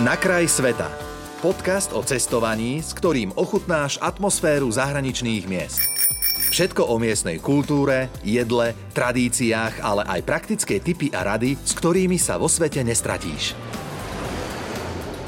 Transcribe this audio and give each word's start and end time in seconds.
Na 0.00 0.16
kraj 0.16 0.48
sveta. 0.48 0.88
Podcast 1.44 1.92
o 1.92 2.00
cestovaní, 2.00 2.80
s 2.80 2.96
ktorým 2.96 3.28
ochutnáš 3.36 4.00
atmosféru 4.00 4.72
zahraničných 4.72 5.44
miest. 5.44 5.84
Všetko 6.48 6.88
o 6.88 6.96
miestnej 6.96 7.36
kultúre, 7.36 8.08
jedle, 8.24 8.72
tradíciách, 8.96 9.84
ale 9.84 10.08
aj 10.08 10.20
praktické 10.24 10.80
tipy 10.80 11.12
a 11.12 11.36
rady, 11.36 11.60
s 11.60 11.76
ktorými 11.76 12.16
sa 12.16 12.40
vo 12.40 12.48
svete 12.48 12.80
nestratíš. 12.80 13.52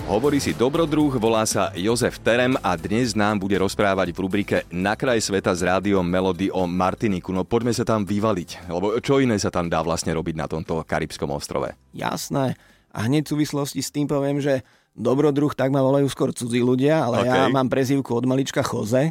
Hovorí 0.08 0.40
si 0.40 0.56
dobrodruh, 0.56 1.12
volá 1.20 1.44
sa 1.44 1.68
Jozef 1.76 2.16
Terem 2.24 2.56
a 2.64 2.72
dnes 2.80 3.12
nám 3.12 3.44
bude 3.44 3.60
rozprávať 3.60 4.16
v 4.16 4.20
rubrike 4.24 4.56
Na 4.72 4.96
kraj 4.96 5.20
sveta 5.20 5.52
s 5.52 5.60
rádiom 5.60 6.08
Melody 6.08 6.48
o 6.48 6.64
Martiniku. 6.64 7.36
No 7.36 7.44
poďme 7.44 7.76
sa 7.76 7.84
tam 7.84 8.08
vyvaliť, 8.08 8.72
lebo 8.72 8.96
čo 9.04 9.20
iné 9.20 9.36
sa 9.36 9.52
tam 9.52 9.68
dá 9.68 9.84
vlastne 9.84 10.16
robiť 10.16 10.40
na 10.40 10.48
tomto 10.48 10.80
karibskom 10.88 11.28
ostrove? 11.36 11.76
Jasné. 11.92 12.56
A 12.94 13.10
hneď 13.10 13.26
v 13.26 13.32
súvislosti 13.34 13.82
s 13.82 13.90
tým 13.90 14.06
poviem, 14.06 14.38
že 14.38 14.62
dobrodruh 14.94 15.50
tak 15.52 15.74
ma 15.74 15.82
volajú 15.82 16.06
skôr 16.06 16.30
cudzí 16.30 16.62
ľudia, 16.62 17.02
ale 17.02 17.26
okay. 17.26 17.28
ja 17.28 17.50
mám 17.50 17.66
prezývku 17.66 18.14
od 18.14 18.24
malička 18.30 18.62
Choze, 18.62 19.10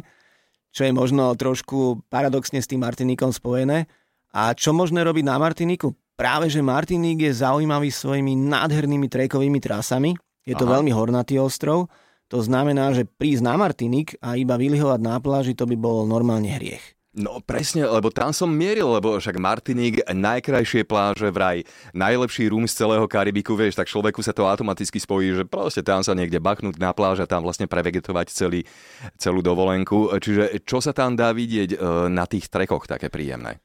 čo 0.72 0.88
je 0.88 0.92
možno 0.96 1.36
trošku 1.36 2.08
paradoxne 2.08 2.64
s 2.64 2.66
tým 2.66 2.80
Martinikom 2.80 3.30
spojené. 3.30 3.86
A 4.34 4.56
čo 4.56 4.72
možné 4.72 5.04
robiť 5.04 5.24
na 5.28 5.36
Martiniku? 5.36 5.92
Práve, 6.16 6.48
že 6.48 6.64
Martinik 6.64 7.22
je 7.22 7.36
zaujímavý 7.36 7.92
svojimi 7.92 8.34
nádhernými 8.34 9.06
trekovými 9.06 9.60
trasami, 9.60 10.16
je 10.42 10.54
to 10.56 10.66
Aha. 10.66 10.80
veľmi 10.80 10.90
hornatý 10.90 11.38
ostrov, 11.38 11.92
to 12.32 12.40
znamená, 12.40 12.90
že 12.96 13.04
prísť 13.06 13.44
na 13.44 13.54
Martinik 13.54 14.16
a 14.24 14.34
iba 14.34 14.56
vylihovať 14.56 15.00
na 15.04 15.20
pláži, 15.20 15.52
to 15.52 15.68
by 15.68 15.76
bol 15.76 16.08
normálne 16.08 16.48
hriech. 16.50 16.96
No 17.14 17.38
presne, 17.38 17.86
lebo 17.86 18.10
tam 18.10 18.34
som 18.34 18.50
mieril, 18.50 18.90
lebo 18.90 19.14
však 19.14 19.38
Martinik, 19.38 20.02
najkrajšie 20.02 20.82
pláže, 20.82 21.30
vraj 21.30 21.62
najlepší 21.94 22.50
rum 22.50 22.66
z 22.66 22.74
celého 22.74 23.06
Karibiku, 23.06 23.54
vieš, 23.54 23.78
tak 23.78 23.86
človeku 23.86 24.18
sa 24.18 24.34
to 24.34 24.42
automaticky 24.42 24.98
spojí, 24.98 25.30
že 25.30 25.46
proste 25.46 25.86
tam 25.86 26.02
sa 26.02 26.10
niekde 26.18 26.42
bachnúť 26.42 26.74
na 26.82 26.90
pláž 26.90 27.22
a 27.22 27.30
tam 27.30 27.46
vlastne 27.46 27.70
prevegetovať 27.70 28.34
celý, 28.34 28.66
celú 29.14 29.46
dovolenku. 29.46 30.10
Čiže 30.18 30.66
čo 30.66 30.82
sa 30.82 30.90
tam 30.90 31.14
dá 31.14 31.30
vidieť 31.30 31.78
e, 31.78 32.10
na 32.10 32.26
tých 32.26 32.50
trekoch 32.50 32.90
také 32.90 33.06
príjemné? 33.06 33.62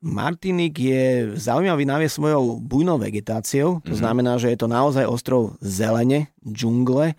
Martinik 0.00 0.80
je 0.80 1.36
zaujímavý 1.36 1.84
návie 1.84 2.08
svojou 2.08 2.64
bujnou 2.64 2.96
vegetáciou, 2.96 3.84
to 3.84 3.92
mm-hmm. 3.92 4.00
znamená, 4.00 4.40
že 4.40 4.56
je 4.56 4.58
to 4.60 4.72
naozaj 4.72 5.04
ostrov 5.04 5.60
zelene, 5.60 6.32
džungle 6.40 7.12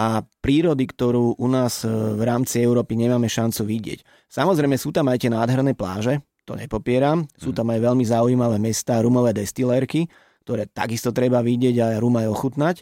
a 0.00 0.24
prírody, 0.40 0.88
ktorú 0.88 1.36
u 1.36 1.48
nás 1.52 1.84
e, 1.84 1.92
v 1.92 2.22
rámci 2.24 2.64
Európy 2.64 2.96
nemáme 2.96 3.28
šancu 3.28 3.68
vidieť. 3.68 4.00
Samozrejme 4.32 4.80
sú 4.80 4.96
tam 4.96 5.12
aj 5.12 5.20
tie 5.20 5.30
nádherné 5.30 5.76
pláže, 5.76 6.24
to 6.48 6.56
nepopieram, 6.56 7.28
sú 7.36 7.52
mhm. 7.52 7.56
tam 7.60 7.66
aj 7.76 7.80
veľmi 7.84 8.04
zaujímavé 8.08 8.56
mesta, 8.56 9.04
rumové 9.04 9.36
destilérky, 9.36 10.08
ktoré 10.48 10.64
takisto 10.64 11.12
treba 11.12 11.44
vidieť 11.44 11.76
a 11.84 11.86
rum 12.00 12.16
aj 12.16 12.32
ochutnať, 12.32 12.76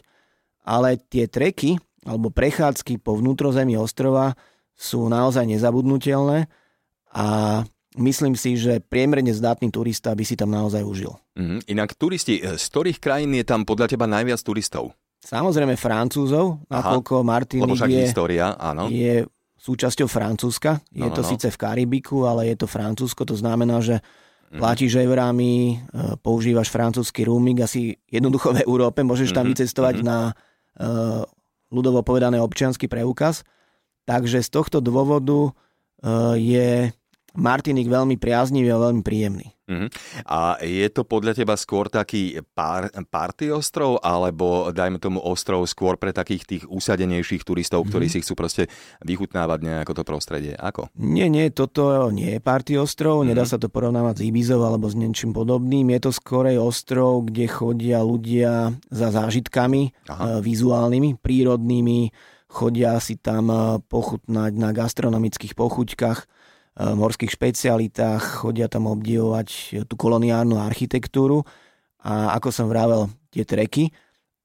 ale 0.63 0.95
tie 0.95 1.27
treky 1.27 1.75
alebo 2.07 2.31
prechádzky 2.31 3.03
po 3.03 3.19
vnútrozemí 3.19 3.75
ostrova 3.75 4.39
sú 4.79 5.11
naozaj 5.11 5.43
nezabudnutelné 5.43 6.47
a 7.11 7.27
myslím 7.99 8.39
si, 8.39 8.55
že 8.55 8.79
priemerne 8.79 9.35
zdatný 9.35 9.67
turista 9.67 10.15
by 10.15 10.23
si 10.23 10.39
tam 10.39 10.55
naozaj 10.55 10.87
užil. 10.87 11.19
Mm-hmm. 11.35 11.59
Inak 11.67 11.99
turisti, 11.99 12.39
z 12.39 12.63
ktorých 12.71 13.03
krajín 13.03 13.35
je 13.35 13.43
tam 13.43 13.67
podľa 13.67 13.91
teba 13.91 14.07
najviac 14.07 14.39
turistov? 14.39 14.95
Samozrejme 15.29 15.77
Francúzov, 15.77 16.65
nakoľko 16.73 17.21
Martinique 17.21 17.85
je, 17.85 18.01
história, 18.09 18.57
áno. 18.57 18.89
je 18.89 19.29
súčasťou 19.61 20.09
Francúzska. 20.09 20.81
Je 20.89 21.05
no, 21.05 21.13
no, 21.13 21.15
to 21.15 21.21
no. 21.21 21.29
síce 21.29 21.53
v 21.53 21.57
Karibiku, 21.61 22.25
ale 22.25 22.49
je 22.49 22.57
to 22.57 22.65
Francúzsko, 22.65 23.29
to 23.29 23.37
znamená, 23.37 23.77
že 23.77 24.01
mm. 24.49 24.57
platíš 24.57 24.97
eurami, 24.97 25.77
e, 25.77 26.17
používaš 26.17 26.73
francúzsky 26.73 27.29
roaming, 27.29 27.61
asi 27.61 27.93
jednoducho 28.09 28.57
v 28.57 28.65
Európe, 28.65 29.05
môžeš 29.05 29.29
tam 29.29 29.45
mm-hmm. 29.45 29.53
vycestovať 29.53 29.95
mm-hmm. 30.01 30.09
na 30.09 30.19
uh, 30.33 31.21
ľudovo 31.69 32.01
povedané 32.01 32.41
občiansky 32.41 32.89
preukaz. 32.89 33.45
Takže 34.09 34.41
z 34.41 34.49
tohto 34.49 34.81
dôvodu 34.81 35.53
uh, 35.53 36.33
je 36.33 36.89
Martinik 37.37 37.85
veľmi 37.85 38.17
priaznivý 38.17 38.73
a 38.73 38.81
veľmi 38.89 39.01
príjemný. 39.05 39.53
Uh-huh. 39.69 39.85
A 40.25 40.57
je 40.65 40.89
to 40.89 41.05
podľa 41.05 41.37
teba 41.37 41.53
skôr 41.53 41.93
taký 41.93 42.41
pár, 42.57 42.89
party 42.89 43.53
ostrov, 43.53 44.01
alebo 44.01 44.73
dajme 44.73 44.97
tomu 44.97 45.21
ostrov 45.21 45.61
skôr 45.69 45.93
pre 46.01 46.09
takých 46.09 46.43
tých 46.49 46.63
usadenejších 46.65 47.45
turistov, 47.45 47.85
uh-huh. 47.85 47.93
ktorí 47.93 48.09
si 48.09 48.25
chcú 48.25 48.33
proste 48.33 48.65
vychutnávať 49.05 49.59
nejako 49.61 50.01
to 50.01 50.03
prostredie? 50.03 50.57
Ako? 50.57 50.89
Nie, 50.97 51.29
nie, 51.29 51.53
toto 51.53 52.09
nie 52.09 52.37
je 52.37 52.39
party 52.41 52.81
ostrov, 52.81 53.21
uh-huh. 53.21 53.29
nedá 53.29 53.45
sa 53.45 53.61
to 53.61 53.69
porovnávať 53.69 54.25
s 54.25 54.33
Ibizou 54.33 54.65
alebo 54.65 54.89
s 54.89 54.97
niečím 54.97 55.37
podobným. 55.37 55.93
Je 55.93 56.01
to 56.01 56.11
skorej 56.11 56.57
ostrov, 56.57 57.29
kde 57.29 57.45
chodia 57.45 58.01
ľudia 58.01 58.73
za 58.89 59.13
zážitkami 59.13 59.93
Aha. 60.09 60.41
E, 60.41 60.41
vizuálnymi, 60.41 61.21
prírodnými, 61.21 62.09
chodia 62.49 62.97
si 62.97 63.21
tam 63.21 63.53
e, 63.53 63.57
pochutnať 63.85 64.51
na 64.57 64.73
gastronomických 64.73 65.53
pochuťkách 65.53 66.19
Eh, 66.19 66.58
morských 66.79 67.31
špecialitách, 67.35 68.43
chodia 68.43 68.71
tam 68.71 68.87
obdivovať 68.87 69.81
tú 69.83 69.95
koloniálnu 69.99 70.55
architektúru 70.55 71.43
a 71.99 72.31
ako 72.39 72.49
som 72.55 72.71
vravel, 72.71 73.11
tie 73.29 73.43
treky, 73.43 73.91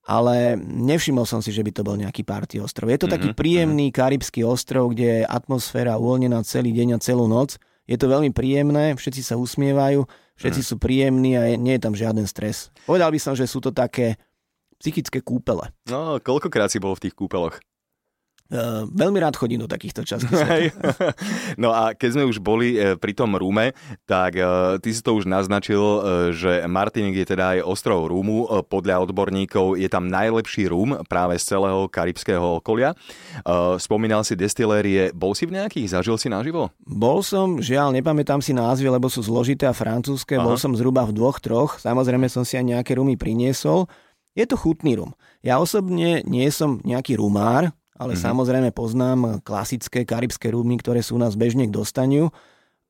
ale 0.05 0.59
nevšimol 0.61 1.25
som 1.25 1.41
si, 1.41 1.49
že 1.55 1.65
by 1.65 1.71
to 1.73 1.87
bol 1.87 1.97
nejaký 1.97 2.27
party 2.27 2.61
ostrov. 2.61 2.93
Je 2.93 2.99
to 3.01 3.07
mm-hmm. 3.07 3.15
taký 3.15 3.29
mhm, 3.33 3.39
príjemný 3.39 3.87
mm-hmm. 3.89 4.01
karibský 4.03 4.41
ostrov, 4.45 4.93
kde 4.93 5.23
je 5.23 5.29
atmosféra 5.31 5.97
uvoľnená 5.97 6.43
celý 6.45 6.75
deň 6.77 6.99
a 6.99 7.03
celú 7.03 7.31
noc. 7.31 7.57
Je 7.85 7.97
to 8.01 8.09
veľmi 8.09 8.33
príjemné, 8.33 8.97
všetci 8.97 9.21
sa 9.21 9.37
usmievajú, 9.37 10.09
všetci 10.41 10.61
mm. 10.65 10.69
sú 10.73 10.75
príjemní 10.81 11.37
a 11.37 11.53
je, 11.53 11.61
nie 11.61 11.77
je 11.77 11.85
tam 11.85 11.93
žiaden 11.93 12.25
stres. 12.25 12.73
Povedal 12.89 13.13
by 13.13 13.21
som, 13.21 13.37
že 13.37 13.45
sú 13.45 13.61
to 13.61 13.77
také 13.77 14.17
psychické 14.81 15.21
kúpele. 15.21 15.69
No, 15.93 16.17
koľkokrát 16.17 16.73
si 16.73 16.81
bol 16.81 16.97
v 16.97 17.09
tých 17.09 17.15
kúpeloch? 17.15 17.61
Uh, 18.55 18.87
veľmi 18.95 19.19
rád 19.19 19.35
chodím 19.35 19.67
do 19.67 19.69
takýchto 19.69 20.07
častí. 20.07 20.31
no 21.63 21.75
a 21.75 21.91
keď 21.91 22.15
sme 22.15 22.25
už 22.31 22.39
boli 22.39 22.79
uh, 22.79 22.95
pri 22.95 23.11
tom 23.11 23.35
Rúme, 23.35 23.75
tak 24.07 24.39
uh, 24.39 24.79
ty 24.79 24.95
si 24.95 25.03
to 25.03 25.19
už 25.19 25.27
naznačil, 25.27 25.83
uh, 25.83 25.99
že 26.31 26.63
Martinik 26.71 27.19
je 27.19 27.27
teda 27.35 27.59
aj 27.59 27.67
ostrov 27.67 28.07
Rúmu. 28.07 28.47
Podľa 28.71 29.11
odborníkov 29.11 29.75
je 29.75 29.91
tam 29.91 30.07
najlepší 30.07 30.71
rúm 30.71 30.95
práve 31.11 31.35
z 31.43 31.51
celého 31.51 31.91
karibského 31.91 32.63
okolia. 32.63 32.95
Spomínal 33.83 34.23
si 34.23 34.39
destilérie. 34.39 35.11
Bol 35.11 35.35
si 35.35 35.51
v 35.51 35.59
nejakých? 35.59 35.99
Zažil 35.99 36.15
si 36.15 36.31
naživo? 36.31 36.71
Bol 36.87 37.27
som, 37.27 37.59
žiaľ, 37.59 37.91
nepamätám 37.91 38.39
si 38.39 38.55
názvy, 38.55 38.87
lebo 38.87 39.11
sú 39.11 39.25
zložité 39.27 39.67
a 39.67 39.75
francúzske. 39.75 40.39
Aha. 40.39 40.47
Bol 40.47 40.55
som 40.61 40.77
zhruba 40.79 41.03
v 41.09 41.17
dvoch, 41.17 41.43
troch. 41.43 41.83
Samozrejme 41.83 42.31
som 42.31 42.47
si 42.47 42.55
aj 42.55 42.65
nejaké 42.71 42.95
rumy 42.95 43.19
priniesol. 43.19 43.91
Je 44.35 44.47
to 44.47 44.59
chutný 44.59 44.99
rum. 44.99 45.15
Ja 45.47 45.63
osobne 45.63 46.27
nie 46.27 46.49
som 46.51 46.83
nejaký 46.83 47.19
rumár, 47.19 47.71
ale 47.95 48.15
mm-hmm. 48.15 48.27
samozrejme 48.27 48.71
poznám 48.75 49.41
klasické 49.47 50.03
karibské 50.03 50.51
rumy, 50.51 50.79
ktoré 50.83 51.01
sú 51.01 51.15
u 51.15 51.23
nás 51.23 51.39
bežne 51.39 51.71
k 51.71 51.75
dostaniu 51.75 52.35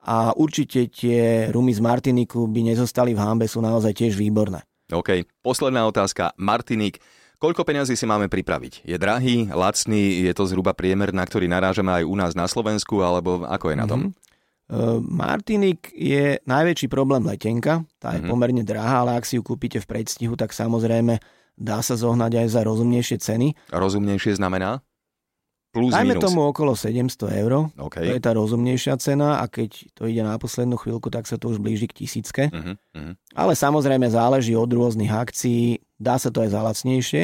a 0.04 0.36
určite 0.36 0.88
tie 0.88 1.48
rumy 1.48 1.72
z 1.72 1.80
Martiniku 1.80 2.44
by 2.48 2.60
nezostali 2.72 3.16
v 3.16 3.20
hambe, 3.20 3.48
sú 3.48 3.64
naozaj 3.64 3.96
tiež 3.96 4.16
výborné. 4.16 4.64
OK, 4.92 5.24
posledná 5.40 5.88
otázka. 5.88 6.36
Martinik, 6.36 7.00
koľko 7.40 7.64
peňazí 7.64 7.96
si 7.96 8.04
máme 8.04 8.28
pripraviť? 8.28 8.84
Je 8.84 8.96
drahý, 9.00 9.48
lacný, 9.48 10.28
je 10.28 10.32
to 10.36 10.44
zhruba 10.44 10.76
priemer, 10.76 11.12
na 11.12 11.24
ktorý 11.24 11.48
narážame 11.48 11.88
aj 11.88 12.04
u 12.04 12.14
nás 12.20 12.32
na 12.36 12.44
Slovensku, 12.44 13.00
alebo 13.00 13.48
ako 13.48 13.72
je 13.72 13.76
na 13.80 13.88
tom? 13.88 14.00
Mm-hmm. 14.12 14.22
Martinik 15.04 15.92
je 15.92 16.40
najväčší 16.48 16.88
problém 16.88 17.20
letenka, 17.28 17.84
tá 18.00 18.16
je 18.16 18.24
mm-hmm. 18.24 18.32
pomerne 18.32 18.64
drahá, 18.64 19.04
ale 19.04 19.20
ak 19.20 19.28
si 19.28 19.36
ju 19.36 19.44
kúpite 19.44 19.76
v 19.80 19.88
predstihu, 19.88 20.40
tak 20.40 20.56
samozrejme 20.56 21.20
dá 21.56 21.84
sa 21.84 21.96
zohnať 21.96 22.44
aj 22.44 22.48
za 22.48 22.60
rozumnejšie 22.64 23.16
ceny. 23.20 23.48
Rozumnejšie 23.72 24.40
znamená? 24.40 24.80
Plus, 25.74 25.90
Dajme 25.90 26.14
minus. 26.14 26.22
tomu 26.22 26.46
okolo 26.46 26.78
700 26.78 27.42
eur. 27.42 27.66
Okay. 27.74 28.06
To 28.06 28.12
je 28.14 28.22
tá 28.22 28.30
rozumnejšia 28.30 28.94
cena 29.02 29.42
a 29.42 29.50
keď 29.50 29.90
to 29.98 30.06
ide 30.06 30.22
na 30.22 30.38
poslednú 30.38 30.78
chvíľku, 30.78 31.10
tak 31.10 31.26
sa 31.26 31.34
to 31.34 31.50
už 31.50 31.58
blíži 31.58 31.90
k 31.90 31.98
tisícke. 31.98 32.46
Uh-huh, 32.46 32.78
uh-huh. 32.78 33.18
Ale 33.34 33.58
samozrejme 33.58 34.06
záleží 34.06 34.54
od 34.54 34.70
rôznych 34.70 35.10
akcií, 35.10 35.82
dá 35.98 36.14
sa 36.14 36.30
to 36.30 36.46
aj 36.46 36.54
za 36.54 36.62
lacnejšie. 36.62 37.22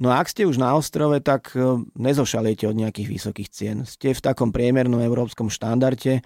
No 0.00 0.08
a 0.08 0.24
ak 0.24 0.32
ste 0.32 0.48
už 0.48 0.56
na 0.56 0.72
ostrove, 0.80 1.20
tak 1.20 1.52
e, 1.52 1.60
nezošaliete 2.00 2.64
od 2.64 2.72
nejakých 2.72 3.20
vysokých 3.20 3.48
cien. 3.52 3.76
Ste 3.84 4.16
v 4.16 4.24
takom 4.24 4.48
priemernom 4.48 5.04
európskom 5.04 5.52
štandarte. 5.52 6.24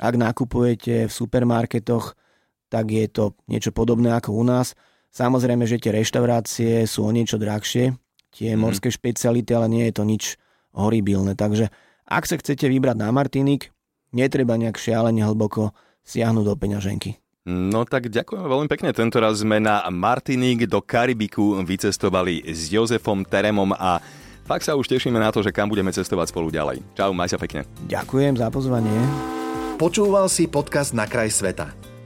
Ak 0.00 0.16
nakupujete 0.16 1.04
v 1.04 1.12
supermarketoch, 1.12 2.16
tak 2.72 2.88
je 2.88 3.04
to 3.12 3.36
niečo 3.44 3.76
podobné 3.76 4.16
ako 4.16 4.40
u 4.40 4.44
nás. 4.48 4.72
Samozrejme, 5.12 5.68
že 5.68 5.76
tie 5.76 5.92
reštaurácie 5.92 6.88
sú 6.88 7.04
o 7.04 7.12
niečo 7.12 7.36
drahšie, 7.36 7.92
tie 8.32 8.56
uh-huh. 8.56 8.62
morské 8.64 8.88
špeciality, 8.88 9.52
ale 9.52 9.68
nie 9.68 9.84
je 9.92 10.00
to 10.00 10.08
nič 10.08 10.40
horibilné. 10.74 11.34
Takže 11.34 11.70
ak 12.06 12.24
sa 12.26 12.38
chcete 12.38 12.66
vybrať 12.66 12.96
na 12.98 13.10
Martinik, 13.14 13.70
netreba 14.10 14.58
nejak 14.58 14.78
šialene 14.78 15.22
hlboko 15.22 15.70
siahnuť 16.02 16.44
do 16.46 16.54
peňaženky. 16.58 17.20
No 17.48 17.88
tak 17.88 18.12
ďakujem 18.12 18.44
veľmi 18.44 18.68
pekne. 18.68 18.92
Tento 18.92 19.16
raz 19.16 19.40
sme 19.40 19.58
na 19.58 19.82
Martinik 19.88 20.68
do 20.68 20.84
Karibiku 20.84 21.56
vycestovali 21.64 22.44
s 22.44 22.68
Jozefom 22.68 23.24
Teremom 23.24 23.72
a 23.72 23.96
fakt 24.44 24.68
sa 24.68 24.76
už 24.76 24.86
tešíme 24.86 25.16
na 25.16 25.32
to, 25.32 25.40
že 25.40 25.54
kam 25.54 25.72
budeme 25.72 25.88
cestovať 25.88 26.30
spolu 26.30 26.52
ďalej. 26.52 26.84
Čau, 26.94 27.16
maj 27.16 27.32
sa 27.32 27.40
pekne. 27.40 27.64
Ďakujem 27.88 28.36
za 28.36 28.52
pozvanie. 28.52 28.98
Počúval 29.80 30.28
si 30.28 30.44
podcast 30.52 30.92
Na 30.92 31.08
kraj 31.08 31.32
sveta. 31.32 31.79